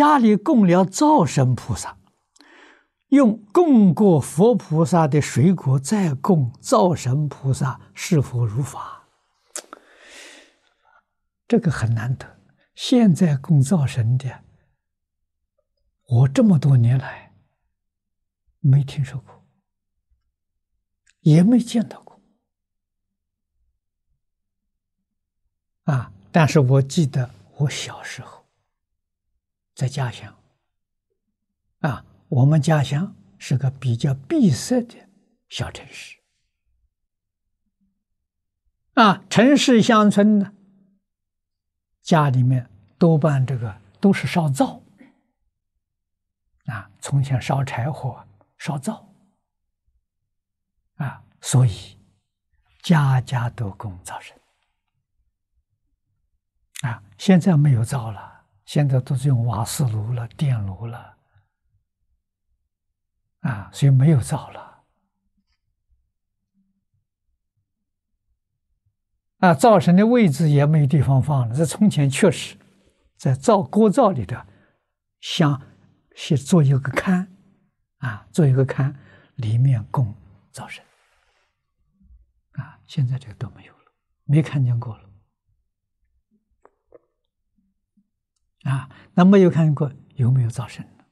[0.00, 1.98] 家里供了灶神菩萨，
[3.08, 9.06] 用供过佛菩萨的水果再供灶神菩萨，是否如法？
[11.46, 12.40] 这个很难得。
[12.74, 14.42] 现在供灶神的，
[16.08, 17.34] 我这么多年来
[18.60, 19.44] 没听说过，
[21.20, 22.18] 也没见到过。
[25.84, 26.10] 啊！
[26.32, 27.28] 但是我记得
[27.58, 28.39] 我小时候
[29.80, 30.36] 在家乡，
[31.78, 35.08] 啊，我们家乡是个比较闭塞的
[35.48, 36.18] 小城市，
[38.92, 40.52] 啊，城市乡村呢，
[42.02, 44.82] 家里面多半这个都是烧灶，
[46.66, 48.22] 啊，从前烧柴火、
[48.58, 49.10] 烧灶，
[50.96, 51.98] 啊，所以
[52.82, 54.38] 家家都供灶神。
[56.82, 58.29] 啊，现在没有灶了，
[58.70, 61.16] 现在都是用瓦斯炉了、电炉了，
[63.40, 64.84] 啊，所以没有灶了。
[69.38, 71.56] 啊，灶神的位置也没有地方放了。
[71.56, 72.56] 这从前确实
[73.16, 74.46] 在灶锅灶里的，
[75.18, 75.60] 像
[76.14, 77.26] 是做一个龛，
[77.96, 78.94] 啊，做一个龛，
[79.34, 80.14] 里面供
[80.52, 80.84] 灶神。
[82.52, 83.92] 啊，现在这个都没有了，
[84.26, 85.09] 没看见过了。
[88.70, 91.04] 啊，那没有看过有没有灶神呢？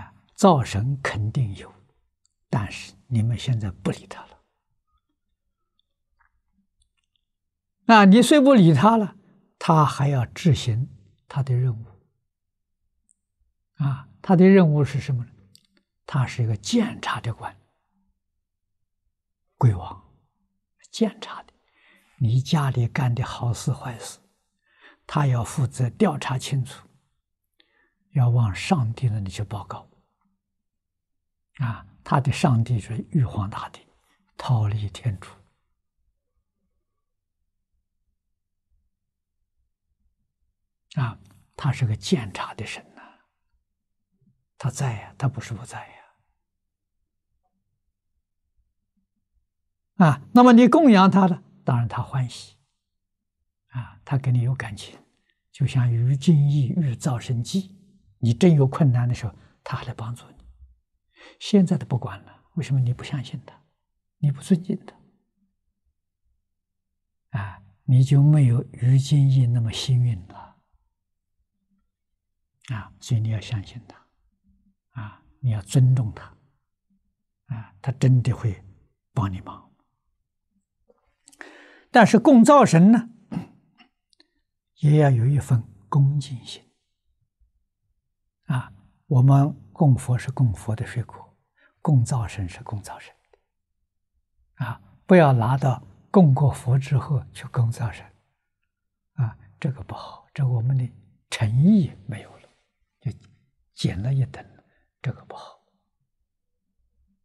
[0.00, 1.72] 啊，灶神肯定有，
[2.50, 4.40] 但是你们现在不理他了。
[7.84, 9.16] 那你虽不理他了，
[9.58, 10.88] 他还要执行
[11.28, 11.84] 他的任务。
[13.74, 15.30] 啊，他的任务是什么呢？
[16.04, 17.56] 他是一个监察的官，
[19.56, 20.02] 鬼王，
[20.90, 21.52] 监察的，
[22.16, 24.18] 你家里干的好事坏事。
[25.08, 26.86] 他要负责调查清楚，
[28.10, 29.88] 要往上帝那里去报告。
[31.56, 33.80] 啊，他的上帝是玉皇大帝，
[34.36, 35.30] 逃离天主。
[41.00, 41.18] 啊，
[41.56, 43.00] 他是个监察的神呐，
[44.58, 45.94] 他在呀，他不是不在呀。
[50.06, 52.57] 啊，那么你供养他了，当然他欢喜。
[53.78, 54.98] 啊，他跟你有感情，
[55.52, 57.76] 就像于金义遇灶神济，
[58.18, 60.36] 你真有困难的时候，他还来帮助你。
[61.38, 63.62] 现在都不管了，为什么你不相信他？
[64.18, 64.96] 你不尊敬他？
[67.38, 70.56] 啊，你就没有于金义那么幸运了。
[72.74, 76.24] 啊，所以你要相信他，啊，你要尊重他，
[77.54, 78.64] 啊，他真的会
[79.12, 79.72] 帮你忙。
[81.90, 83.10] 但是供灶神呢？
[84.78, 86.62] 也要有一份恭敬心
[88.44, 88.72] 啊！
[89.06, 91.36] 我们供佛是供佛的水果，
[91.80, 94.80] 供灶神是供灶神的啊！
[95.06, 98.04] 不要拿到供过佛之后去供灶神
[99.14, 99.36] 啊！
[99.58, 100.88] 这个不好，这我们的
[101.30, 102.48] 诚意没有了，
[103.00, 103.10] 就
[103.74, 104.44] 减了一等，
[105.02, 105.60] 这个不好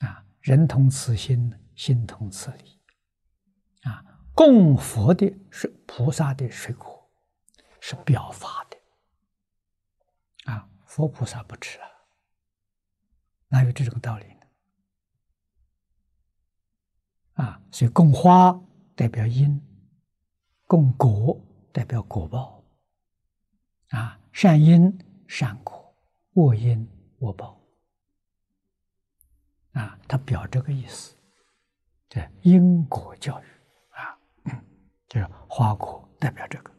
[0.00, 0.24] 啊！
[0.40, 2.80] 人同此心，心同此理
[3.82, 4.02] 啊！
[4.34, 6.93] 供佛的是菩萨的水果。
[7.86, 11.86] 是表法的啊，佛菩萨不吃啊，
[13.48, 14.40] 哪有这种道理呢？
[17.34, 18.58] 啊，所以供花
[18.96, 19.60] 代表因，
[20.66, 21.38] 供果
[21.74, 22.64] 代表果报，
[23.90, 25.94] 啊，善因善果，
[26.36, 27.60] 恶因恶报，
[29.72, 31.14] 啊，它表这个意思，
[32.08, 33.46] 这因果教育
[33.90, 34.18] 啊，
[35.06, 36.73] 就是花果代表这个。